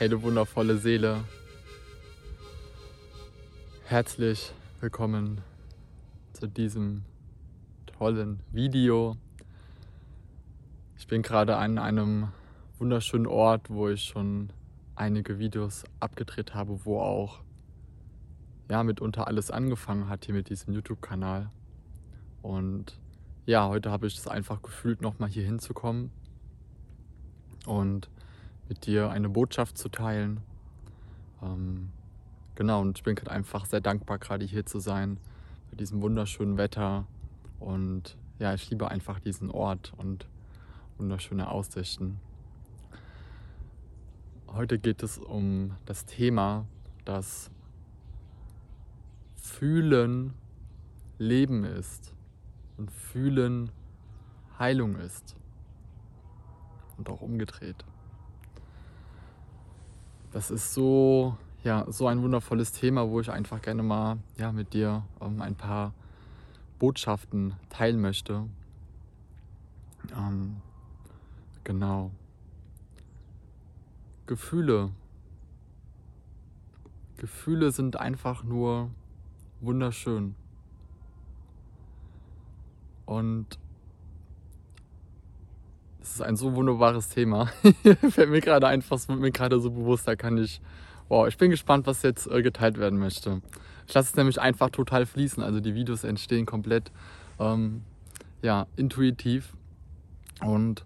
Hey, 0.00 0.08
du 0.08 0.22
wundervolle 0.22 0.78
Seele. 0.78 1.24
Herzlich 3.84 4.54
willkommen 4.80 5.42
zu 6.32 6.48
diesem 6.48 7.02
tollen 7.84 8.40
Video. 8.50 9.18
Ich 10.96 11.06
bin 11.06 11.20
gerade 11.20 11.58
an 11.58 11.76
einem 11.76 12.28
wunderschönen 12.78 13.26
Ort, 13.26 13.68
wo 13.68 13.90
ich 13.90 14.04
schon 14.04 14.54
einige 14.96 15.38
Videos 15.38 15.84
abgedreht 16.00 16.54
habe, 16.54 16.86
wo 16.86 16.98
auch 16.98 17.40
ja, 18.70 18.82
mitunter 18.82 19.26
alles 19.26 19.50
angefangen 19.50 20.08
hat 20.08 20.24
hier 20.24 20.34
mit 20.34 20.48
diesem 20.48 20.72
YouTube-Kanal. 20.72 21.50
Und 22.40 22.98
ja, 23.44 23.68
heute 23.68 23.90
habe 23.90 24.06
ich 24.06 24.16
es 24.16 24.26
einfach 24.26 24.62
gefühlt, 24.62 25.02
nochmal 25.02 25.28
hier 25.28 25.44
hinzukommen 25.44 26.10
und 27.66 28.08
mit 28.70 28.86
dir 28.86 29.10
eine 29.10 29.28
Botschaft 29.28 29.76
zu 29.76 29.88
teilen. 29.88 30.40
Ähm, 31.42 31.90
genau, 32.54 32.80
und 32.80 32.96
ich 32.96 33.02
bin 33.02 33.16
gerade 33.16 33.32
einfach 33.32 33.66
sehr 33.66 33.80
dankbar, 33.80 34.18
gerade 34.18 34.44
hier 34.44 34.64
zu 34.64 34.78
sein, 34.78 35.18
bei 35.70 35.76
diesem 35.76 36.00
wunderschönen 36.00 36.56
Wetter. 36.56 37.04
Und 37.58 38.16
ja, 38.38 38.54
ich 38.54 38.70
liebe 38.70 38.88
einfach 38.88 39.18
diesen 39.18 39.50
Ort 39.50 39.92
und 39.98 40.28
wunderschöne 40.98 41.50
Aussichten. 41.50 42.20
Heute 44.46 44.78
geht 44.78 45.02
es 45.02 45.18
um 45.18 45.72
das 45.84 46.06
Thema, 46.06 46.64
dass 47.04 47.50
Fühlen 49.34 50.32
Leben 51.18 51.64
ist 51.64 52.14
und 52.76 52.92
Fühlen 52.92 53.72
Heilung 54.60 54.94
ist. 54.94 55.34
Und 56.96 57.08
auch 57.08 57.20
umgedreht. 57.20 57.84
Das 60.32 60.50
ist 60.50 60.74
so, 60.74 61.36
ja, 61.64 61.84
so 61.90 62.06
ein 62.06 62.22
wundervolles 62.22 62.72
Thema, 62.72 63.08
wo 63.08 63.20
ich 63.20 63.30
einfach 63.30 63.60
gerne 63.60 63.82
mal 63.82 64.18
ja, 64.36 64.52
mit 64.52 64.72
dir 64.72 65.02
ähm, 65.20 65.42
ein 65.42 65.56
paar 65.56 65.92
Botschaften 66.78 67.54
teilen 67.68 68.00
möchte. 68.00 68.46
Ähm, 70.16 70.56
genau. 71.64 72.10
Gefühle. 74.26 74.90
Gefühle 77.16 77.72
sind 77.72 77.96
einfach 77.96 78.44
nur 78.44 78.90
wunderschön. 79.60 80.36
Und 83.04 83.58
es 86.10 86.16
ist 86.16 86.22
ein 86.22 86.36
so 86.36 86.54
wunderbares 86.54 87.08
Thema. 87.08 87.46
Fällt 88.10 88.30
mir 88.30 88.40
gerade 88.40 88.66
einfach, 88.66 88.98
wird 89.08 89.20
mir 89.20 89.30
gerade 89.30 89.60
so 89.60 89.70
bewusst, 89.70 90.06
da 90.06 90.16
kann 90.16 90.38
ich. 90.38 90.60
Wow, 91.08 91.26
ich 91.26 91.36
bin 91.36 91.50
gespannt, 91.50 91.86
was 91.86 92.02
jetzt 92.02 92.30
äh, 92.30 92.42
geteilt 92.42 92.78
werden 92.78 92.98
möchte. 92.98 93.42
Ich 93.88 93.94
lasse 93.94 94.10
es 94.10 94.16
nämlich 94.16 94.40
einfach 94.40 94.70
total 94.70 95.06
fließen. 95.06 95.42
Also 95.42 95.58
die 95.58 95.74
Videos 95.74 96.04
entstehen 96.04 96.46
komplett 96.46 96.92
ähm, 97.40 97.82
ja, 98.42 98.66
intuitiv. 98.76 99.54
Und 100.40 100.84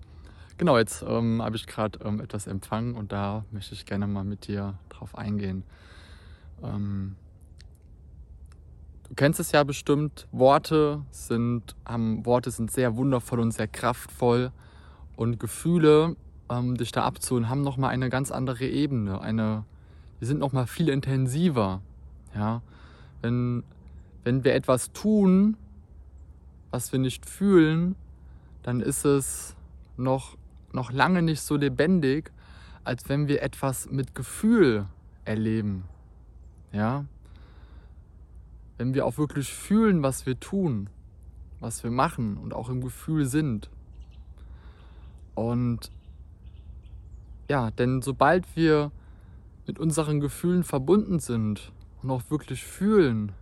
Genau, 0.56 0.79
jetzt 0.79 1.05
ähm, 1.07 1.42
habe 1.42 1.56
ich 1.56 1.67
gerade 1.67 1.98
ähm, 2.05 2.20
etwas 2.20 2.46
empfangen 2.46 2.95
und 2.95 3.11
da 3.11 3.45
möchte 3.51 3.74
ich 3.74 3.86
gerne 3.86 4.06
mal 4.06 4.23
mit 4.23 4.46
dir 4.46 4.79
drauf 4.89 5.18
eingehen. 5.18 5.64
Ähm, 6.62 7.17
du 9.08 9.14
kennst 9.17 9.41
es 9.41 9.51
ja 9.51 9.64
bestimmt, 9.64 10.29
Worte 10.30 11.02
sind, 11.11 11.74
haben, 11.85 12.24
Worte 12.24 12.52
sind 12.52 12.70
sehr 12.70 12.96
wundervoll 12.96 13.41
und 13.41 13.51
sehr 13.51 13.67
kraftvoll 13.67 14.52
und 15.17 15.39
Gefühle, 15.39 16.17
ähm, 16.51 16.77
dich 16.77 16.92
da 16.92 17.05
abzuholen, 17.05 17.48
haben 17.48 17.63
nochmal 17.63 17.91
eine 17.91 18.08
ganz 18.11 18.30
andere 18.30 18.67
Ebene. 18.67 19.20
Eine, 19.20 19.64
die 20.20 20.27
sind 20.27 20.41
nochmal 20.41 20.67
viel 20.67 20.89
intensiver. 20.89 21.80
Ja? 22.35 22.63
Wenn, 23.23 23.63
wenn 24.24 24.45
wir 24.45 24.55
etwas 24.55 24.92
tun, 24.92 25.57
was 26.70 26.92
wir 26.92 26.98
nicht 26.98 27.27
fühlen, 27.27 27.95
dann 28.63 28.80
ist 28.80 29.05
es 29.05 29.55
noch 29.97 30.36
noch 30.74 30.91
lange 30.91 31.23
nicht 31.23 31.41
so 31.41 31.57
lebendig, 31.57 32.30
als 32.83 33.08
wenn 33.08 33.29
wir 33.29 33.42
etwas 33.42 33.89
mit 33.91 34.14
Gefühl 34.14 34.86
erleben. 35.24 35.85
Ja? 36.73 37.07
Wenn 38.77 38.92
wir 38.92 39.07
auch 39.07 39.17
wirklich 39.17 39.55
fühlen, 39.55 40.03
was 40.03 40.27
wir 40.27 40.39
tun, 40.39 40.91
was 41.61 41.85
wir 41.85 41.91
machen 41.91 42.36
und 42.36 42.53
auch 42.53 42.69
im 42.69 42.83
Gefühl 42.83 43.24
sind. 43.24 43.70
Und 45.34 45.90
ja, 47.48 47.70
denn 47.70 48.02
sobald 48.02 48.56
wir 48.56 48.90
mit 49.67 49.78
unseren 49.78 50.20
Gefühlen 50.20 50.64
verbunden 50.64 51.18
sind 51.18 51.72
und 52.02 52.11
auch 52.11 52.22
wirklich 52.30 52.64
fühlen, 52.64 53.33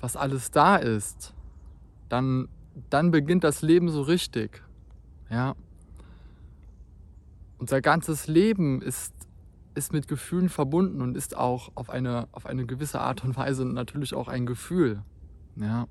was 0.00 0.16
alles 0.16 0.50
da 0.50 0.76
ist, 0.76 1.34
dann, 2.08 2.48
dann 2.88 3.10
beginnt 3.10 3.44
das 3.44 3.62
Leben 3.62 3.88
so 3.88 4.02
richtig. 4.02 4.62
Ja. 5.28 5.54
Unser 7.58 7.80
ganzes 7.82 8.26
Leben 8.26 8.80
ist, 8.80 9.14
ist 9.74 9.92
mit 9.92 10.08
Gefühlen 10.08 10.48
verbunden 10.48 11.02
und 11.02 11.16
ist 11.16 11.36
auch 11.36 11.70
auf 11.74 11.90
eine, 11.90 12.28
auf 12.32 12.46
eine 12.46 12.64
gewisse 12.64 13.00
Art 13.00 13.22
und 13.24 13.36
Weise 13.36 13.64
natürlich 13.66 14.14
auch 14.14 14.28
ein 14.28 14.46
Gefühl. 14.46 15.02
Ja. 15.56 15.86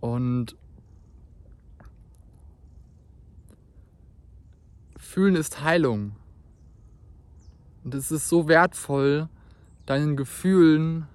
Und 0.00 0.56
Fühlen 5.04 5.36
ist 5.36 5.62
Heilung. 5.62 6.16
Und 7.84 7.94
es 7.94 8.10
ist 8.10 8.28
so 8.28 8.48
wertvoll, 8.48 9.28
deinen 9.86 10.16
Gefühlen 10.16 11.06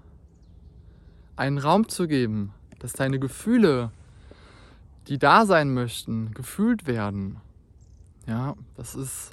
einen 1.36 1.58
Raum 1.58 1.88
zu 1.90 2.08
geben, 2.08 2.54
dass 2.80 2.94
deine 2.94 3.20
Gefühle 3.20 3.92
die 5.10 5.18
da 5.18 5.46
sein 5.48 5.74
möchten, 5.74 6.34
gefühlt 6.36 6.86
werden. 6.86 7.38
Ja, 8.28 8.56
das 8.76 8.94
ist 8.94 9.32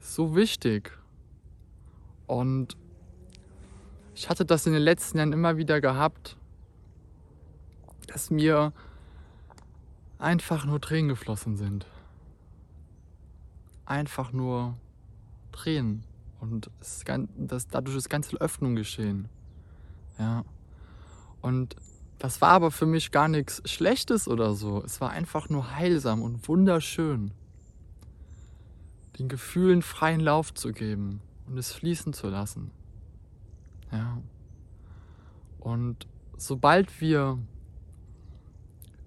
so 0.00 0.34
wichtig. 0.34 0.90
Und 2.26 2.78
ich 4.14 4.30
hatte 4.30 4.46
das 4.46 4.66
in 4.66 4.72
den 4.72 4.80
letzten 4.80 5.18
Jahren 5.18 5.34
immer 5.34 5.58
wieder 5.58 5.82
gehabt, 5.82 6.38
dass 8.06 8.30
mir 8.30 8.72
einfach 10.18 10.64
nur 10.64 10.80
Tränen 10.80 11.10
geflossen 11.10 11.58
sind. 11.58 11.86
Einfach 13.86 14.32
nur 14.32 14.76
Tränen. 15.52 16.04
Und 16.40 16.70
es, 16.80 17.04
das, 17.36 17.68
dadurch 17.68 17.96
ist 17.96 18.08
ganz 18.08 18.28
viel 18.28 18.38
Öffnung 18.38 18.74
geschehen. 18.74 19.28
Ja. 20.18 20.44
Und 21.40 21.76
das 22.18 22.40
war 22.40 22.50
aber 22.50 22.70
für 22.70 22.86
mich 22.86 23.10
gar 23.10 23.28
nichts 23.28 23.62
Schlechtes 23.70 24.28
oder 24.28 24.54
so. 24.54 24.82
Es 24.82 25.00
war 25.00 25.10
einfach 25.10 25.48
nur 25.48 25.74
heilsam 25.74 26.22
und 26.22 26.48
wunderschön. 26.48 27.32
Den 29.18 29.28
Gefühlen 29.28 29.82
freien 29.82 30.20
Lauf 30.20 30.54
zu 30.54 30.72
geben 30.72 31.20
und 31.46 31.58
es 31.58 31.72
fließen 31.72 32.12
zu 32.12 32.28
lassen. 32.28 32.70
Ja. 33.92 34.18
Und 35.60 36.06
sobald 36.36 37.00
wir 37.00 37.38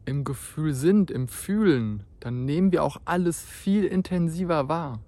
im 0.06 0.24
Gefühl 0.24 0.74
sind, 0.74 1.12
im 1.12 1.28
Fühlen, 1.28 2.04
dann 2.20 2.46
nehmen 2.46 2.72
wir 2.72 2.84
auch 2.84 2.98
alles 3.06 3.42
viel 3.42 3.86
intensiver 3.86 4.70
wahr. 4.70 5.00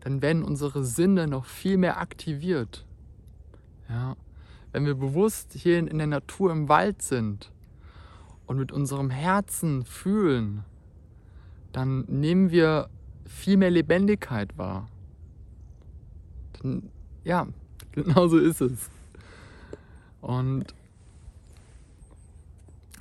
Dann 0.00 0.20
werden 0.20 0.42
unsere 0.42 0.84
Sinne 0.84 1.26
noch 1.26 1.44
viel 1.44 1.76
mehr 1.76 1.98
aktiviert. 2.00 2.84
Ja. 3.88 4.16
Wenn 4.72 4.86
wir 4.86 4.94
bewusst 4.94 5.52
hier 5.52 5.78
in 5.78 5.98
der 5.98 6.06
Natur 6.06 6.50
im 6.50 6.68
Wald 6.68 7.02
sind 7.02 7.52
und 8.46 8.58
mit 8.58 8.72
unserem 8.72 9.10
Herzen 9.10 9.84
fühlen, 9.84 10.64
dann 11.72 12.04
nehmen 12.08 12.50
wir 12.50 12.88
viel 13.26 13.56
mehr 13.56 13.70
Lebendigkeit 13.70 14.56
wahr. 14.58 14.88
Dann, 16.54 16.90
ja, 17.24 17.46
genau 17.92 18.28
so 18.28 18.38
ist 18.38 18.60
es. 18.60 18.90
Und 20.20 20.74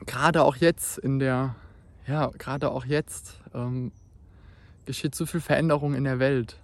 gerade 0.05 0.43
auch 0.43 0.55
jetzt 0.55 0.97
in 0.97 1.19
der, 1.19 1.55
ja, 2.07 2.27
gerade 2.37 2.71
auch 2.71 2.85
jetzt 2.85 3.39
ähm, 3.53 3.91
geschieht 4.85 5.15
so 5.15 5.25
viel 5.25 5.41
Veränderung 5.41 5.93
in 5.93 6.03
der 6.03 6.19
Welt. 6.19 6.57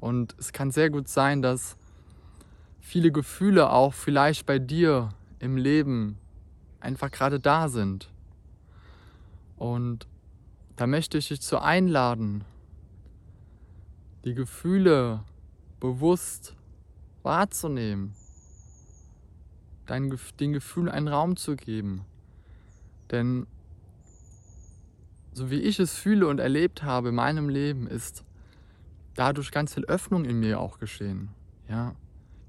Und 0.00 0.34
es 0.38 0.52
kann 0.52 0.70
sehr 0.70 0.90
gut 0.90 1.08
sein, 1.08 1.42
dass 1.42 1.76
viele 2.80 3.12
Gefühle 3.12 3.70
auch 3.70 3.94
vielleicht 3.94 4.46
bei 4.46 4.58
dir 4.58 5.10
im 5.38 5.56
Leben 5.56 6.18
einfach 6.80 7.10
gerade 7.10 7.38
da 7.38 7.68
sind. 7.68 8.10
Und 9.56 10.08
da 10.76 10.86
möchte 10.86 11.18
ich 11.18 11.28
dich 11.28 11.40
zu 11.40 11.60
einladen, 11.60 12.44
die 14.24 14.34
Gefühle 14.34 15.22
bewusst 15.78 16.56
wahrzunehmen, 17.22 18.14
dein, 19.86 20.18
den 20.40 20.52
Gefühlen 20.52 20.88
einen 20.88 21.08
Raum 21.08 21.36
zu 21.36 21.54
geben. 21.54 22.04
Denn 23.10 23.46
so 25.32 25.50
wie 25.50 25.60
ich 25.60 25.78
es 25.78 25.94
fühle 25.96 26.26
und 26.28 26.38
erlebt 26.38 26.82
habe 26.82 27.10
in 27.10 27.14
meinem 27.14 27.48
Leben, 27.48 27.86
ist 27.86 28.24
dadurch 29.14 29.50
ganz 29.50 29.74
viel 29.74 29.84
Öffnung 29.84 30.24
in 30.24 30.40
mir 30.40 30.60
auch 30.60 30.78
geschehen. 30.78 31.30
Ja, 31.68 31.94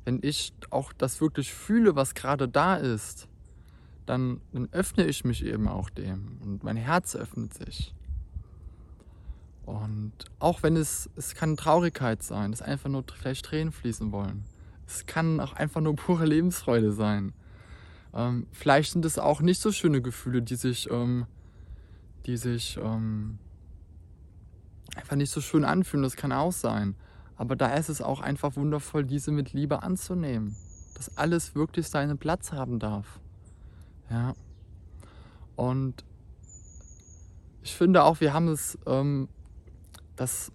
wenn 0.05 0.19
ich 0.21 0.53
auch 0.69 0.93
das 0.93 1.21
wirklich 1.21 1.53
fühle, 1.53 1.95
was 1.95 2.13
gerade 2.13 2.47
da 2.47 2.75
ist, 2.75 3.27
dann, 4.05 4.41
dann 4.51 4.67
öffne 4.71 5.05
ich 5.05 5.23
mich 5.23 5.45
eben 5.45 5.67
auch 5.67 5.89
dem 5.89 6.39
und 6.41 6.63
mein 6.63 6.75
Herz 6.75 7.15
öffnet 7.15 7.53
sich. 7.53 7.93
Und 9.65 10.11
auch 10.39 10.61
wenn 10.61 10.75
es, 10.75 11.09
es 11.15 11.35
kann 11.35 11.55
Traurigkeit 11.55 12.21
sein, 12.21 12.51
es 12.51 12.61
einfach 12.61 12.89
nur 12.89 13.05
vielleicht 13.13 13.45
Tränen 13.45 13.71
fließen 13.71 14.11
wollen. 14.11 14.43
Es 14.85 15.05
kann 15.05 15.39
auch 15.39 15.53
einfach 15.53 15.79
nur 15.79 15.95
pure 15.95 16.25
Lebensfreude 16.25 16.91
sein. 16.91 17.31
Ähm, 18.13 18.45
vielleicht 18.51 18.91
sind 18.91 19.05
es 19.05 19.17
auch 19.17 19.41
nicht 19.41 19.61
so 19.61 19.71
schöne 19.71 20.01
Gefühle, 20.01 20.41
die 20.41 20.55
sich, 20.55 20.91
ähm, 20.91 21.25
die 22.25 22.37
sich 22.37 22.77
ähm, 22.77 23.39
einfach 24.95 25.15
nicht 25.15 25.31
so 25.31 25.41
schön 25.41 25.65
anfühlen. 25.65 26.03
Das 26.03 26.15
kann 26.15 26.31
auch 26.31 26.51
sein. 26.51 26.95
Aber 27.35 27.55
da 27.55 27.73
ist 27.75 27.89
es 27.89 28.01
auch 28.01 28.21
einfach 28.21 28.55
wundervoll, 28.55 29.05
diese 29.05 29.31
mit 29.31 29.53
Liebe 29.53 29.83
anzunehmen. 29.83 30.55
Dass 30.95 31.17
alles 31.17 31.55
wirklich 31.55 31.87
seinen 31.87 32.17
Platz 32.17 32.51
haben 32.51 32.79
darf. 32.79 33.19
Ja. 34.09 34.33
Und 35.55 36.03
ich 37.63 37.73
finde 37.73 38.03
auch, 38.03 38.19
wir 38.19 38.33
haben 38.33 38.47
es, 38.49 38.77
ähm, 38.85 39.29
das, 40.15 40.51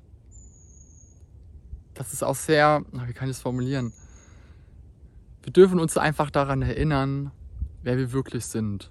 das 1.95 2.13
ist 2.13 2.23
auch 2.23 2.35
sehr, 2.35 2.85
wie 2.93 3.13
kann 3.13 3.29
ich 3.29 3.37
es 3.37 3.43
formulieren? 3.43 3.93
Wir 5.43 5.53
dürfen 5.53 5.81
uns 5.81 5.97
einfach 5.97 6.31
daran 6.31 6.63
erinnern, 6.63 7.33
wer 7.83 7.97
wir 7.97 8.13
wirklich 8.13 8.45
sind. 8.45 8.91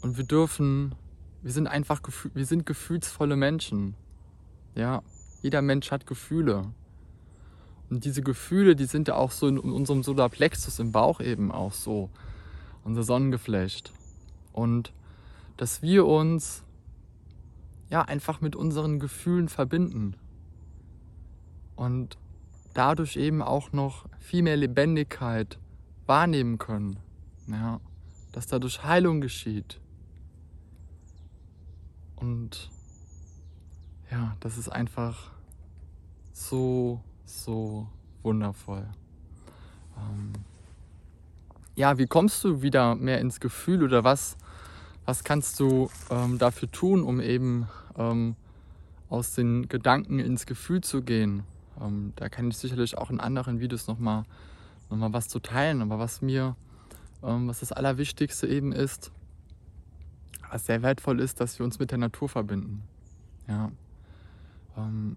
Und 0.00 0.16
wir 0.16 0.24
dürfen, 0.24 0.94
wir 1.44 1.52
sind 1.52 1.66
einfach, 1.66 2.00
wir 2.32 2.46
sind 2.46 2.64
gefühlsvolle 2.64 3.36
Menschen. 3.36 3.94
Ja, 4.74 5.02
jeder 5.42 5.60
Mensch 5.60 5.90
hat 5.90 6.06
Gefühle. 6.06 6.72
Und 7.90 8.06
diese 8.06 8.22
Gefühle, 8.22 8.74
die 8.74 8.86
sind 8.86 9.08
ja 9.08 9.16
auch 9.16 9.30
so 9.30 9.46
in 9.46 9.58
unserem 9.58 10.02
Solarplexus 10.02 10.78
im 10.78 10.90
Bauch 10.90 11.20
eben 11.20 11.52
auch 11.52 11.74
so 11.74 12.08
unser 12.82 13.02
Sonnengeflecht. 13.02 13.92
Und 14.54 14.94
dass 15.58 15.82
wir 15.82 16.06
uns 16.06 16.64
ja 17.90 18.00
einfach 18.00 18.40
mit 18.40 18.56
unseren 18.56 18.98
Gefühlen 18.98 19.50
verbinden 19.50 20.16
und 21.76 22.16
dadurch 22.72 23.16
eben 23.16 23.42
auch 23.42 23.70
noch 23.72 24.06
viel 24.18 24.42
mehr 24.42 24.56
Lebendigkeit 24.56 25.58
wahrnehmen 26.06 26.56
können. 26.56 26.98
Ja, 27.48 27.80
dass 28.32 28.46
dadurch 28.46 28.82
Heilung 28.82 29.20
geschieht. 29.20 29.78
Und 32.16 32.70
ja, 34.10 34.36
das 34.40 34.58
ist 34.58 34.68
einfach 34.68 35.30
so, 36.32 37.00
so 37.24 37.88
wundervoll. 38.22 38.86
Ähm, 39.96 40.32
ja, 41.76 41.98
wie 41.98 42.06
kommst 42.06 42.44
du 42.44 42.62
wieder 42.62 42.94
mehr 42.94 43.20
ins 43.20 43.40
Gefühl 43.40 43.82
oder 43.82 44.04
was, 44.04 44.36
was 45.04 45.24
kannst 45.24 45.58
du 45.60 45.90
ähm, 46.10 46.38
dafür 46.38 46.70
tun, 46.70 47.02
um 47.02 47.20
eben 47.20 47.66
ähm, 47.96 48.36
aus 49.08 49.34
den 49.34 49.68
Gedanken 49.68 50.18
ins 50.18 50.46
Gefühl 50.46 50.82
zu 50.82 51.02
gehen? 51.02 51.42
Ähm, 51.80 52.12
da 52.16 52.28
kann 52.28 52.48
ich 52.48 52.56
sicherlich 52.56 52.96
auch 52.96 53.10
in 53.10 53.20
anderen 53.20 53.60
Videos 53.60 53.86
nochmal 53.86 54.24
noch 54.90 54.96
mal 54.96 55.12
was 55.12 55.28
zu 55.28 55.40
teilen, 55.40 55.82
aber 55.82 55.98
was 55.98 56.22
mir, 56.22 56.56
ähm, 57.22 57.48
was 57.48 57.60
das 57.60 57.72
Allerwichtigste 57.72 58.46
eben 58.46 58.72
ist, 58.72 59.10
was 60.54 60.66
sehr 60.66 60.82
wertvoll 60.82 61.20
ist, 61.20 61.40
dass 61.40 61.58
wir 61.58 61.64
uns 61.64 61.78
mit 61.78 61.90
der 61.90 61.98
Natur 61.98 62.28
verbinden. 62.28 62.82
Ja. 63.48 63.70
Ähm, 64.76 65.16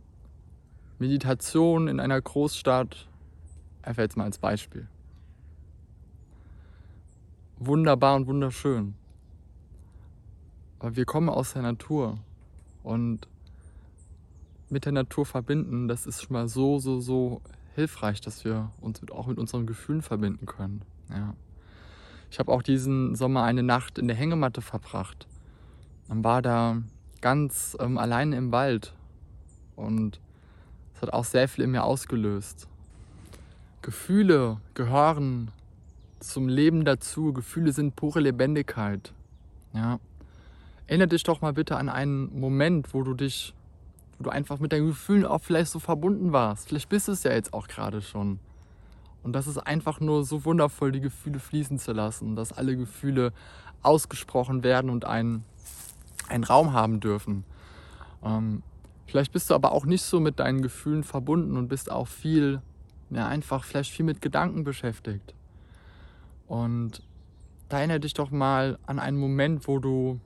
Meditation 1.00 1.88
in 1.88 2.00
einer 2.00 2.20
Großstadt, 2.20 3.08
einfach 3.84 4.04
jetzt 4.04 4.18
mal 4.18 4.26
als 4.26 4.40
Beispiel 4.40 4.88
wunderbar 7.60 8.16
und 8.16 8.28
wunderschön. 8.28 8.96
Aber 10.80 10.96
wir 10.96 11.06
kommen 11.06 11.30
aus 11.30 11.54
der 11.54 11.64
Natur 11.64 12.20
und 12.84 13.28
mit 14.70 14.86
der 14.86 14.92
Natur 14.92 15.26
verbinden, 15.26 15.88
das 15.88 16.06
ist 16.06 16.24
schon 16.24 16.34
mal 16.34 16.48
so, 16.48 16.78
so, 16.80 17.00
so 17.00 17.42
hilfreich, 17.76 18.22
dass 18.22 18.44
wir 18.46 18.72
uns 18.80 19.02
mit, 19.02 19.12
auch 19.12 19.28
mit 19.28 19.38
unseren 19.38 19.66
Gefühlen 19.66 20.02
verbinden 20.02 20.46
können. 20.46 20.82
Ja. 21.10 21.34
Ich 22.30 22.40
habe 22.40 22.52
auch 22.52 22.62
diesen 22.62 23.16
Sommer 23.16 23.44
eine 23.44 23.64
Nacht 23.64 23.98
in 23.98 24.08
der 24.08 24.18
Hängematte 24.18 24.62
verbracht. 24.62 25.28
Man 26.08 26.24
war 26.24 26.42
da 26.42 26.82
ganz 27.22 27.76
ähm, 27.80 27.98
alleine 27.98 28.36
im 28.36 28.52
Wald 28.52 28.94
und 29.76 30.20
es 30.96 31.02
hat 31.02 31.14
auch 31.14 31.26
sehr 31.26 31.48
viel 31.48 31.64
in 31.64 31.72
mir 31.72 31.84
ausgelöst. 31.84 32.68
Gefühle 33.82 34.58
gehören 34.74 35.52
zum 36.20 36.48
Leben 36.48 36.86
dazu. 36.86 37.34
Gefühle 37.34 37.72
sind 37.72 37.96
pure 37.96 38.20
Lebendigkeit. 38.20 39.14
Ja. 39.74 40.00
Erinnere 40.88 41.10
dich 41.10 41.24
doch 41.24 41.42
mal 41.42 41.54
bitte 41.54 41.76
an 41.78 41.90
einen 41.90 42.40
Moment, 42.40 42.94
wo 42.94 43.04
du 43.04 43.14
dich, 43.14 43.54
wo 44.18 44.24
du 44.24 44.30
einfach 44.30 44.60
mit 44.60 44.74
deinen 44.74 44.88
Gefühlen 44.88 45.26
auch 45.26 45.42
vielleicht 45.42 45.72
so 45.72 45.80
verbunden 45.80 46.32
warst. 46.32 46.70
Vielleicht 46.70 46.90
bist 46.90 47.08
du 47.08 47.12
es 47.12 47.24
ja 47.24 47.32
jetzt 47.32 47.54
auch 47.54 47.68
gerade 47.68 48.02
schon. 48.02 48.40
Und 49.28 49.34
das 49.34 49.46
ist 49.46 49.58
einfach 49.58 50.00
nur 50.00 50.24
so 50.24 50.46
wundervoll, 50.46 50.94
die 50.94 51.02
Gefühle 51.02 51.40
fließen 51.40 51.80
zu 51.80 51.92
lassen, 51.92 52.38
dass 52.38 52.54
alle 52.54 52.78
Gefühle 52.78 53.34
ausgesprochen 53.82 54.64
werden 54.64 54.90
und 54.90 55.04
einen, 55.04 55.44
einen 56.30 56.46
Raum 56.46 56.72
haben 56.72 57.02
dürfen. 57.02 57.44
Ähm, 58.24 58.64
vielleicht 59.06 59.34
bist 59.34 59.50
du 59.50 59.54
aber 59.54 59.74
auch 59.74 59.86
nicht 59.86 60.04
so 60.04 60.22
mit 60.22 60.40
deinen 60.40 60.62
Gefühlen 60.62 61.04
verbunden 61.04 61.58
und 61.58 61.68
bist 61.68 61.92
auch 61.92 62.08
viel, 62.08 62.62
ja, 63.10 63.28
einfach 63.28 63.66
vielleicht 63.66 63.92
viel 63.92 64.06
mit 64.06 64.22
Gedanken 64.22 64.64
beschäftigt. 64.64 65.34
Und 66.48 67.04
da 67.68 67.80
erinnere 67.80 68.00
dich 68.00 68.14
doch 68.14 68.32
mal 68.32 68.80
an 68.86 68.98
einen 68.98 69.18
Moment, 69.18 69.68
wo 69.68 69.80
du 69.80 70.22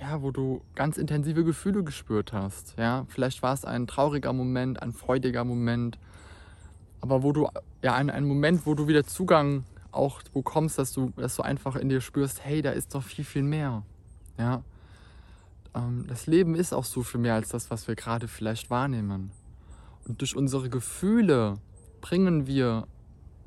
ja, 0.00 0.22
wo 0.22 0.30
du 0.30 0.62
ganz 0.74 0.96
intensive 0.96 1.44
Gefühle 1.44 1.84
gespürt 1.84 2.32
hast. 2.32 2.78
Ja, 2.78 3.04
vielleicht 3.08 3.42
war 3.42 3.52
es 3.52 3.66
ein 3.66 3.86
trauriger 3.86 4.32
Moment, 4.32 4.82
ein 4.82 4.92
freudiger 4.92 5.44
Moment, 5.44 5.98
aber 7.00 7.22
wo 7.22 7.32
du 7.32 7.48
ja 7.82 7.94
ein, 7.94 8.10
ein 8.10 8.24
Moment, 8.24 8.66
wo 8.66 8.74
du 8.74 8.88
wieder 8.88 9.04
Zugang 9.04 9.64
auch 9.92 10.22
bekommst, 10.22 10.78
dass 10.78 10.92
du, 10.92 11.10
dass 11.16 11.36
du 11.36 11.42
einfach 11.42 11.76
in 11.76 11.88
dir 11.88 12.00
spürst, 12.00 12.44
hey, 12.44 12.62
da 12.62 12.70
ist 12.70 12.94
doch 12.94 13.02
viel, 13.02 13.24
viel 13.24 13.42
mehr. 13.42 13.82
Ja, 14.38 14.62
ähm, 15.74 16.04
das 16.08 16.26
Leben 16.26 16.54
ist 16.54 16.72
auch 16.72 16.84
so 16.84 17.02
viel 17.02 17.20
mehr 17.20 17.34
als 17.34 17.48
das, 17.48 17.70
was 17.70 17.88
wir 17.88 17.94
gerade 17.94 18.28
vielleicht 18.28 18.70
wahrnehmen. 18.70 19.30
Und 20.06 20.20
durch 20.20 20.36
unsere 20.36 20.68
Gefühle 20.68 21.58
bringen 22.00 22.46
wir 22.46 22.86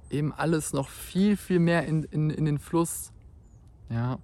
eben 0.10 0.32
alles 0.32 0.74
noch 0.74 0.90
viel, 0.90 1.38
viel 1.38 1.60
mehr 1.60 1.86
in, 1.86 2.04
in, 2.04 2.30
in 2.30 2.46
den 2.46 2.60
Fluss. 2.60 3.12
Ja. 3.90 4.20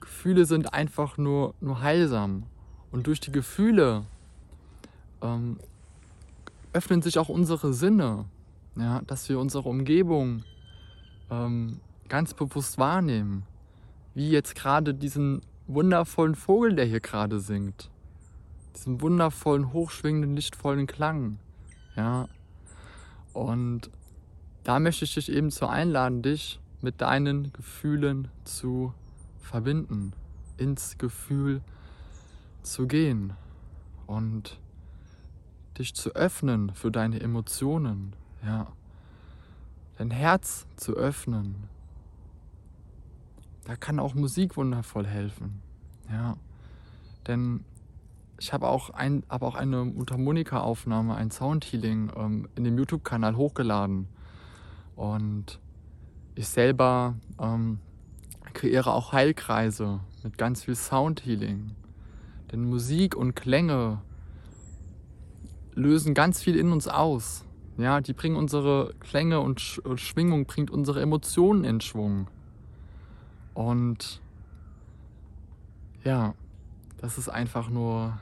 Gefühle 0.00 0.46
sind 0.46 0.72
einfach 0.72 1.18
nur, 1.18 1.54
nur 1.60 1.82
heilsam. 1.82 2.44
Und 2.90 3.06
durch 3.06 3.20
die 3.20 3.32
Gefühle 3.32 4.06
ähm, 5.22 5.58
öffnen 6.76 7.00
sich 7.00 7.18
auch 7.18 7.30
unsere 7.30 7.72
Sinne, 7.72 8.26
ja, 8.76 9.00
dass 9.06 9.28
wir 9.30 9.38
unsere 9.38 9.66
Umgebung 9.66 10.44
ähm, 11.30 11.80
ganz 12.08 12.34
bewusst 12.34 12.76
wahrnehmen. 12.76 13.44
Wie 14.14 14.30
jetzt 14.30 14.54
gerade 14.54 14.92
diesen 14.92 15.40
wundervollen 15.66 16.34
Vogel, 16.34 16.76
der 16.76 16.84
hier 16.84 17.00
gerade 17.00 17.40
singt. 17.40 17.90
Diesen 18.74 19.00
wundervollen, 19.00 19.72
hochschwingenden, 19.72 20.36
lichtvollen 20.36 20.86
Klang. 20.86 21.38
Ja. 21.96 22.28
Und 23.32 23.90
da 24.62 24.78
möchte 24.78 25.06
ich 25.06 25.14
dich 25.14 25.32
eben 25.32 25.50
zu 25.50 25.66
einladen, 25.66 26.20
dich 26.20 26.60
mit 26.82 27.00
deinen 27.00 27.54
Gefühlen 27.54 28.28
zu 28.44 28.92
verbinden, 29.40 30.12
ins 30.58 30.98
Gefühl 30.98 31.62
zu 32.62 32.86
gehen 32.86 33.32
und 34.06 34.58
dich 35.78 35.94
zu 35.94 36.14
öffnen 36.14 36.74
für 36.74 36.90
deine 36.90 37.20
Emotionen, 37.20 38.14
ja, 38.44 38.68
dein 39.98 40.10
Herz 40.10 40.66
zu 40.76 40.94
öffnen. 40.94 41.68
Da 43.64 43.76
kann 43.76 43.98
auch 43.98 44.14
Musik 44.14 44.56
wundervoll 44.56 45.06
helfen, 45.06 45.60
ja, 46.10 46.36
denn 47.26 47.64
ich 48.38 48.52
habe 48.52 48.68
auch, 48.68 48.90
ein, 48.90 49.22
hab 49.28 49.42
auch 49.42 49.54
eine 49.54 49.84
Mundharmonika-Aufnahme, 49.84 51.14
ein 51.14 51.30
Soundhealing 51.30 52.12
ähm, 52.16 52.48
in 52.54 52.64
dem 52.64 52.76
YouTube-Kanal 52.76 53.36
hochgeladen. 53.36 54.08
Und 54.94 55.58
ich 56.34 56.48
selber 56.48 57.14
ähm, 57.40 57.78
kreiere 58.52 58.92
auch 58.92 59.12
Heilkreise 59.12 60.00
mit 60.22 60.36
ganz 60.38 60.64
viel 60.64 60.76
Soundhealing. 60.76 61.72
Denn 62.52 62.64
Musik 62.64 63.16
und 63.16 63.34
Klänge 63.34 64.02
lösen 65.76 66.14
ganz 66.14 66.42
viel 66.42 66.56
in 66.56 66.72
uns 66.72 66.88
aus. 66.88 67.44
Ja, 67.78 68.00
die 68.00 68.14
bringen 68.14 68.36
unsere 68.36 68.94
Klänge 69.00 69.40
und 69.40 69.60
Schwingung, 69.60 70.46
bringt 70.46 70.70
unsere 70.70 71.00
Emotionen 71.02 71.62
in 71.62 71.80
Schwung. 71.80 72.26
Und 73.52 74.20
ja, 76.02 76.34
das 76.96 77.18
ist 77.18 77.28
einfach 77.28 77.68
nur 77.68 78.18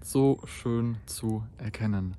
so 0.00 0.40
schön 0.46 0.96
zu 1.06 1.42
erkennen. 1.58 2.16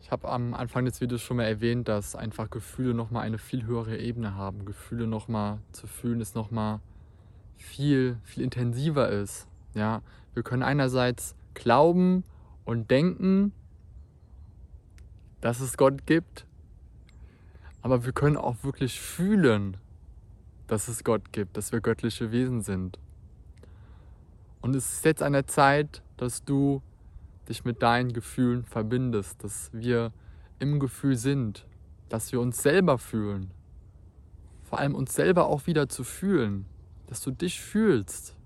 Ich 0.00 0.10
habe 0.10 0.28
am 0.30 0.54
Anfang 0.54 0.84
des 0.84 1.00
Videos 1.00 1.22
schon 1.22 1.38
mal 1.38 1.44
erwähnt, 1.44 1.88
dass 1.88 2.16
einfach 2.16 2.50
Gefühle 2.50 2.94
nochmal 2.94 3.24
eine 3.24 3.38
viel 3.38 3.64
höhere 3.64 3.98
Ebene 3.98 4.34
haben. 4.34 4.64
Gefühle 4.64 5.06
nochmal 5.06 5.58
zu 5.72 5.86
fühlen 5.86 6.20
ist 6.20 6.34
nochmal 6.34 6.80
viel, 7.56 8.18
viel 8.24 8.42
intensiver 8.42 9.08
ist. 9.08 9.46
Ja, 9.74 10.02
wir 10.34 10.42
können 10.42 10.62
einerseits 10.62 11.34
glauben 11.54 12.24
und 12.68 12.90
denken, 12.90 13.52
dass 15.40 15.60
es 15.60 15.78
Gott 15.78 16.04
gibt, 16.04 16.44
aber 17.80 18.04
wir 18.04 18.12
können 18.12 18.36
auch 18.36 18.62
wirklich 18.62 19.00
fühlen, 19.00 19.78
dass 20.66 20.88
es 20.88 21.02
Gott 21.02 21.32
gibt, 21.32 21.56
dass 21.56 21.72
wir 21.72 21.80
göttliche 21.80 22.30
Wesen 22.30 22.60
sind. 22.60 22.98
Und 24.60 24.76
es 24.76 24.92
ist 24.92 25.04
jetzt 25.06 25.22
an 25.22 25.32
der 25.32 25.46
Zeit, 25.46 26.02
dass 26.18 26.44
du 26.44 26.82
dich 27.48 27.64
mit 27.64 27.82
deinen 27.82 28.12
Gefühlen 28.12 28.66
verbindest, 28.66 29.42
dass 29.42 29.70
wir 29.72 30.12
im 30.58 30.78
Gefühl 30.78 31.16
sind, 31.16 31.64
dass 32.10 32.32
wir 32.32 32.40
uns 32.42 32.62
selber 32.62 32.98
fühlen. 32.98 33.50
Vor 34.64 34.78
allem 34.78 34.94
uns 34.94 35.14
selber 35.14 35.46
auch 35.46 35.66
wieder 35.66 35.88
zu 35.88 36.04
fühlen, 36.04 36.66
dass 37.06 37.22
du 37.22 37.30
dich 37.30 37.62
fühlst. 37.62 38.36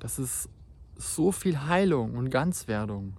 Das 0.00 0.18
ist 0.18 0.48
so 0.96 1.32
viel 1.32 1.66
Heilung 1.66 2.16
und 2.16 2.30
Ganzwerdung. 2.30 3.16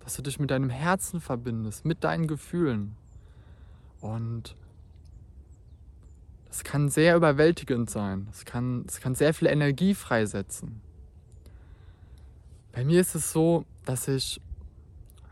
Dass 0.00 0.16
du 0.16 0.22
dich 0.22 0.38
mit 0.38 0.50
deinem 0.50 0.70
Herzen 0.70 1.20
verbindest, 1.20 1.84
mit 1.84 2.04
deinen 2.04 2.26
Gefühlen. 2.26 2.96
Und 4.00 4.56
das 6.48 6.64
kann 6.64 6.88
sehr 6.88 7.16
überwältigend 7.16 7.90
sein. 7.90 8.28
Es 8.30 8.44
kann, 8.44 8.86
kann 9.02 9.14
sehr 9.14 9.34
viel 9.34 9.48
Energie 9.48 9.94
freisetzen. 9.94 10.80
Bei 12.72 12.84
mir 12.84 13.00
ist 13.00 13.14
es 13.14 13.32
so, 13.32 13.64
dass 13.84 14.06
ich, 14.06 14.40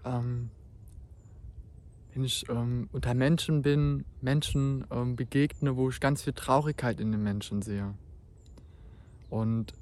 ähm, 0.04 0.50
wenn 2.12 2.24
ich 2.24 2.48
ähm, 2.48 2.88
unter 2.92 3.14
Menschen 3.14 3.62
bin, 3.62 4.04
Menschen 4.22 4.86
ähm, 4.90 5.14
begegne, 5.14 5.76
wo 5.76 5.88
ich 5.88 6.00
ganz 6.00 6.22
viel 6.22 6.32
Traurigkeit 6.32 7.00
in 7.00 7.12
den 7.12 7.22
Menschen 7.22 7.62
sehe. 7.62 7.94
Und 9.30 9.72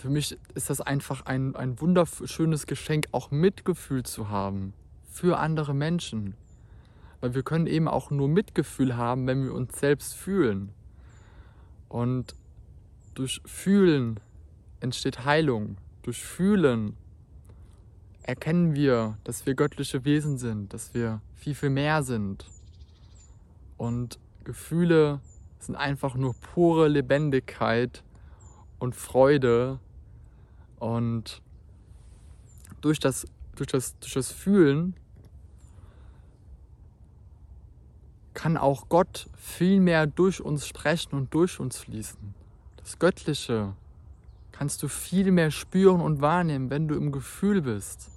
für 0.00 0.08
mich 0.08 0.38
ist 0.54 0.70
das 0.70 0.80
einfach 0.80 1.26
ein, 1.26 1.54
ein 1.54 1.80
wunderschönes 1.80 2.66
Geschenk, 2.66 3.08
auch 3.12 3.30
Mitgefühl 3.30 4.02
zu 4.02 4.30
haben 4.30 4.72
für 5.10 5.38
andere 5.38 5.74
Menschen. 5.74 6.34
Weil 7.20 7.34
wir 7.34 7.42
können 7.42 7.66
eben 7.66 7.86
auch 7.86 8.10
nur 8.10 8.28
Mitgefühl 8.28 8.96
haben, 8.96 9.26
wenn 9.26 9.44
wir 9.44 9.52
uns 9.52 9.78
selbst 9.78 10.14
fühlen. 10.14 10.72
Und 11.88 12.34
durch 13.14 13.42
Fühlen 13.44 14.20
entsteht 14.80 15.26
Heilung. 15.26 15.76
Durch 16.02 16.24
Fühlen 16.24 16.96
erkennen 18.22 18.74
wir, 18.74 19.18
dass 19.24 19.44
wir 19.44 19.54
göttliche 19.54 20.06
Wesen 20.06 20.38
sind, 20.38 20.72
dass 20.72 20.94
wir 20.94 21.20
viel, 21.34 21.54
viel 21.54 21.70
mehr 21.70 22.02
sind. 22.02 22.46
Und 23.76 24.18
Gefühle 24.44 25.20
sind 25.58 25.76
einfach 25.76 26.14
nur 26.14 26.34
pure 26.34 26.88
Lebendigkeit 26.88 28.02
und 28.78 28.94
Freude. 28.96 29.78
Und 30.80 31.40
durch 32.80 32.98
das, 32.98 33.26
durch 33.54 33.68
das, 33.68 33.96
durch 34.00 34.14
das 34.14 34.32
Fühlen 34.32 34.94
kann 38.34 38.56
auch 38.56 38.88
Gott 38.88 39.28
viel 39.36 39.80
mehr 39.80 40.06
durch 40.06 40.40
uns 40.40 40.66
sprechen 40.66 41.14
und 41.14 41.32
durch 41.34 41.60
uns 41.60 41.78
fließen. 41.78 42.34
Das 42.78 42.98
Göttliche 42.98 43.74
kannst 44.52 44.82
du 44.82 44.88
viel 44.88 45.30
mehr 45.30 45.50
spüren 45.50 46.00
und 46.00 46.22
wahrnehmen, 46.22 46.70
wenn 46.70 46.88
du 46.88 46.94
im 46.94 47.12
Gefühl 47.12 47.62
bist. 47.62 48.10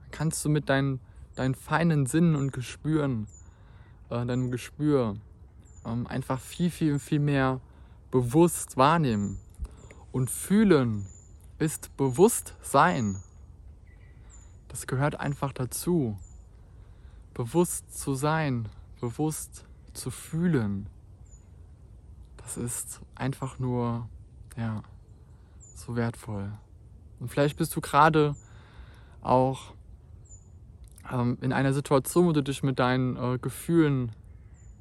Dann 0.00 0.10
kannst 0.10 0.44
du 0.44 0.48
mit 0.48 0.68
deinen, 0.68 1.00
deinen 1.36 1.54
feinen 1.54 2.06
Sinnen 2.06 2.36
und 2.36 2.52
Gespüren, 2.52 3.26
äh, 4.08 4.24
deinem 4.24 4.50
Gespür, 4.50 5.16
ähm, 5.84 6.06
einfach 6.06 6.40
viel, 6.40 6.70
viel, 6.70 6.98
viel 6.98 7.20
mehr 7.20 7.60
bewusst 8.10 8.76
wahrnehmen. 8.76 9.38
Und 10.12 10.30
fühlen 10.30 11.06
ist 11.58 11.96
Bewusstsein. 11.96 13.22
Das 14.68 14.86
gehört 14.86 15.18
einfach 15.18 15.52
dazu 15.52 16.16
bewusst 17.34 17.98
zu 17.98 18.14
sein, 18.14 18.68
bewusst 19.00 19.64
zu 19.94 20.10
fühlen, 20.10 20.88
das 22.36 22.56
ist 22.56 23.00
einfach 23.14 23.58
nur, 23.58 24.08
ja, 24.56 24.82
so 25.74 25.96
wertvoll. 25.96 26.52
Und 27.18 27.28
vielleicht 27.28 27.56
bist 27.56 27.74
du 27.76 27.80
gerade 27.80 28.34
auch 29.22 29.74
ähm, 31.10 31.38
in 31.40 31.52
einer 31.52 31.72
Situation, 31.72 32.26
wo 32.26 32.32
du 32.32 32.42
dich 32.42 32.62
mit 32.62 32.78
deinen 32.78 33.16
äh, 33.16 33.38
Gefühlen, 33.38 34.12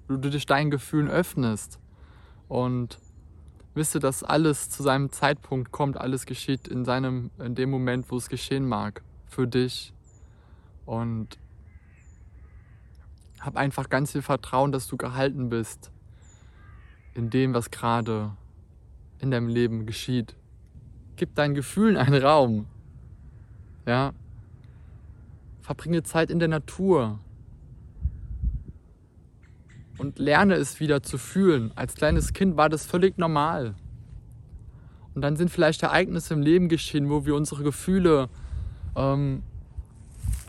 wo 0.07 0.17
du 0.17 0.29
dich 0.29 0.45
deinen 0.45 0.71
Gefühlen 0.71 1.09
öffnest 1.09 1.79
und 2.47 2.99
wisse, 3.79 3.99
dass 3.99 4.23
alles 4.23 4.69
zu 4.69 4.83
seinem 4.83 5.11
Zeitpunkt 5.11 5.71
kommt, 5.71 5.97
alles 5.97 6.27
geschieht 6.27 6.67
in 6.67 6.85
seinem, 6.85 7.31
in 7.39 7.55
dem 7.55 7.71
Moment, 7.71 8.11
wo 8.11 8.17
es 8.17 8.29
geschehen 8.29 8.67
mag, 8.67 9.01
für 9.25 9.47
dich. 9.47 9.93
Und 10.85 11.39
hab 13.39 13.55
einfach 13.55 13.89
ganz 13.89 14.11
viel 14.11 14.21
Vertrauen, 14.21 14.71
dass 14.71 14.87
du 14.87 14.97
gehalten 14.97 15.49
bist 15.49 15.91
in 17.15 17.29
dem, 17.29 17.53
was 17.53 17.71
gerade 17.71 18.31
in 19.19 19.31
deinem 19.31 19.47
Leben 19.47 19.85
geschieht. 19.85 20.35
Gib 21.15 21.35
deinen 21.35 21.55
Gefühlen 21.55 21.97
einen 21.97 22.21
Raum. 22.21 22.65
Ja. 23.85 24.13
Verbringe 25.61 26.03
Zeit 26.03 26.29
in 26.29 26.39
der 26.39 26.47
Natur. 26.47 27.19
Und 29.99 30.17
lerne 30.17 30.55
es 30.55 30.79
wieder 30.79 31.03
zu 31.03 31.17
fühlen. 31.17 31.71
Als 31.75 31.93
kleines 31.93 32.33
Kind 32.33 32.57
war 32.57 32.69
das 32.69 32.85
völlig 32.85 33.17
normal. 33.17 33.75
Und 35.13 35.21
dann 35.21 35.35
sind 35.35 35.49
vielleicht 35.51 35.83
Ereignisse 35.83 36.33
im 36.33 36.41
Leben 36.41 36.69
geschehen, 36.69 37.09
wo 37.09 37.25
wir 37.25 37.35
unsere 37.35 37.63
Gefühle 37.63 38.29
ähm, 38.95 39.43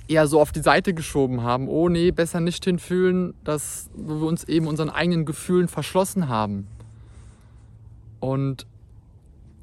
eher 0.07 0.27
so 0.27 0.41
auf 0.41 0.53
die 0.53 0.61
Seite 0.61 0.95
geschoben 0.95 1.43
haben. 1.43 1.69
Oh 1.69 1.89
nee, 1.89 2.11
besser 2.11 2.41
nicht 2.41 2.65
hinfühlen, 2.65 3.35
dass 3.45 3.91
wir 3.95 4.27
uns 4.27 4.45
eben 4.45 4.67
unseren 4.67 4.91
eigenen 4.91 5.25
Gefühlen 5.25 5.69
verschlossen 5.69 6.29
haben. 6.29 6.67
Und 8.19 8.67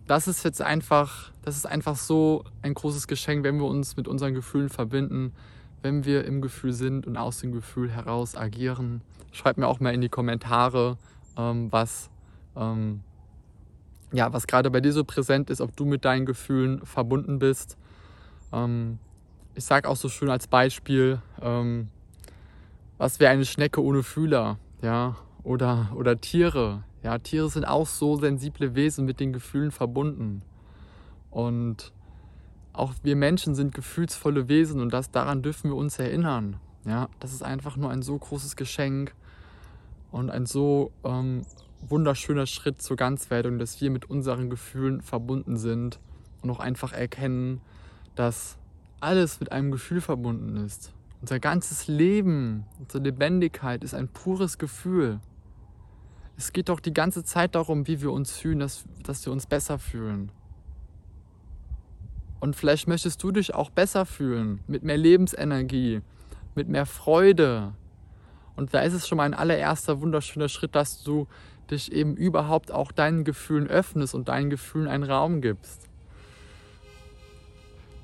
das 0.08 0.28
ist 0.28 0.44
jetzt 0.44 0.62
einfach, 0.62 1.32
das 1.44 1.58
ist 1.58 1.66
einfach 1.66 1.96
so 1.96 2.46
ein 2.62 2.74
großes 2.74 3.08
Geschenk, 3.08 3.44
wenn 3.44 3.58
wir 3.58 3.66
uns 3.66 3.98
mit 3.98 4.08
unseren 4.08 4.34
Gefühlen 4.34 4.70
verbinden, 4.70 5.34
wenn 5.88 6.04
wir 6.04 6.26
im 6.26 6.42
Gefühl 6.42 6.74
sind 6.74 7.08
und 7.08 7.16
aus 7.16 7.40
dem 7.40 7.54
Gefühl 7.54 7.90
heraus 7.90 8.36
agieren. 8.36 9.00
Schreibt 9.32 9.58
mir 9.58 9.68
auch 9.68 9.80
mal 9.80 9.94
in 9.94 10.02
die 10.02 10.10
Kommentare, 10.10 10.98
ähm, 11.38 11.72
was, 11.72 12.10
ähm, 12.58 13.00
ja, 14.12 14.34
was 14.34 14.48
gerade 14.48 14.70
bei 14.70 14.82
dir 14.82 14.92
so 14.92 15.06
präsent 15.06 15.50
ist, 15.50 15.62
ob 15.62 15.78
du 15.78 15.86
mit 15.86 16.04
deinen 16.04 16.26
Gefühlen 16.26 16.86
verbunden 16.86 17.40
bist. 17.40 17.78
Ähm, 18.52 19.00
ich 19.56 19.64
sage 19.64 19.88
auch 19.88 19.96
so 19.96 20.10
schön 20.10 20.30
als 20.30 20.48
Beispiel, 20.48 21.22
ähm, 21.42 21.88
was 22.98 23.22
wäre 23.22 23.32
eine 23.32 23.46
Schnecke 23.46 23.82
ohne 23.82 24.04
Fühler, 24.04 24.58
ja, 24.82 25.16
oder, 25.44 25.94
oder 25.96 26.20
Tiere. 26.20 26.84
Ja, 27.02 27.18
Tiere 27.18 27.50
sind 27.50 27.64
auch 27.64 27.88
so 27.88 28.18
sensible 28.18 28.76
Wesen 28.76 29.06
mit 29.06 29.22
den 29.22 29.32
Gefühlen 29.32 29.72
verbunden. 29.72 30.42
Und 31.32 31.94
auch 32.78 32.94
wir 33.04 33.16
Menschen 33.16 33.56
sind 33.56 33.74
gefühlsvolle 33.74 34.48
Wesen 34.48 34.82
und 34.82 34.94
das, 34.94 35.12
daran 35.12 35.42
dürfen 35.42 35.72
wir 35.72 35.76
uns 35.76 35.98
erinnern. 36.00 36.58
Ja, 36.86 37.10
das 37.20 37.34
ist 37.34 37.44
einfach 37.44 37.76
nur 37.76 37.90
ein 37.90 38.02
so 38.02 38.18
großes 38.18 38.56
Geschenk 38.56 39.14
und 40.12 40.30
ein 40.30 40.46
so 40.46 40.92
ähm, 41.04 41.42
wunderschöner 41.82 42.46
Schritt 42.46 42.82
zur 42.82 42.96
Ganzwerdung, 42.96 43.60
dass 43.60 43.82
wir 43.82 43.92
mit 43.92 44.10
unseren 44.10 44.50
Gefühlen 44.50 45.02
verbunden 45.02 45.58
sind 45.58 46.00
und 46.42 46.50
auch 46.50 46.60
einfach 46.60 46.94
erkennen, 46.94 47.62
dass 48.16 48.58
alles 49.00 49.40
mit 49.40 49.52
einem 49.52 49.72
Gefühl 49.72 50.02
verbunden 50.02 50.58
ist. 50.58 50.94
Unser 51.22 51.40
ganzes 51.40 51.88
Leben, 51.88 52.66
unsere 52.80 53.04
Lebendigkeit 53.04 53.84
ist 53.84 53.94
ein 53.94 54.08
pures 54.08 54.58
Gefühl. 54.58 55.20
Es 56.38 56.54
geht 56.54 56.70
doch 56.70 56.80
die 56.80 56.94
ganze 56.94 57.24
Zeit 57.24 57.56
darum, 57.56 57.88
wie 57.88 58.02
wir 58.02 58.12
uns 58.12 58.32
fühlen, 58.32 58.60
dass, 58.60 58.86
dass 59.04 59.26
wir 59.26 59.34
uns 59.34 59.48
besser 59.48 59.80
fühlen. 59.80 60.32
Und 62.40 62.56
vielleicht 62.56 62.88
möchtest 62.88 63.22
du 63.24 63.32
dich 63.32 63.54
auch 63.54 63.70
besser 63.70 64.06
fühlen, 64.06 64.60
mit 64.68 64.84
mehr 64.84 64.98
Lebensenergie, 64.98 66.02
mit 66.56 66.68
mehr 66.68 66.86
Freude. 66.86 67.74
Und 68.56 68.74
da 68.74 68.82
ist 68.82 68.94
es 68.94 69.08
schon 69.08 69.18
mal 69.18 69.24
ein 69.24 69.34
allererster 69.34 70.02
wunderschöner 70.02 70.50
Schritt, 70.50 70.76
dass 70.76 71.04
du 71.04 71.28
dich 71.70 71.92
eben 71.92 72.16
überhaupt 72.16 72.72
auch 72.72 72.92
deinen 72.92 73.24
Gefühlen 73.24 73.68
öffnest 73.68 74.16
und 74.16 74.30
deinen 74.30 74.50
Gefühlen 74.50 74.88
einen 74.88 75.04
Raum 75.04 75.42
gibst. 75.42 75.88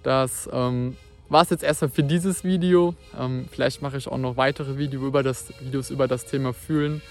Das 0.03 0.49
ähm, 0.51 0.97
war 1.29 1.43
es 1.43 1.49
jetzt 1.49 1.63
erstmal 1.63 1.89
für 1.89 2.03
dieses 2.03 2.43
Video. 2.43 2.93
Ähm, 3.17 3.47
vielleicht 3.49 3.81
mache 3.81 3.97
ich 3.97 4.07
auch 4.07 4.17
noch 4.17 4.37
weitere 4.37 4.77
Video 4.77 5.05
über 5.05 5.23
das, 5.23 5.53
Videos 5.61 5.89
über 5.89 6.07
das 6.07 6.25
Thema 6.25 6.53
Fühlen. 6.53 7.01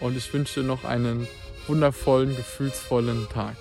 Und 0.00 0.16
ich 0.16 0.32
wünsche 0.32 0.60
dir 0.60 0.66
noch 0.66 0.84
einen 0.84 1.26
wundervollen, 1.66 2.36
gefühlsvollen 2.36 3.28
Tag. 3.30 3.56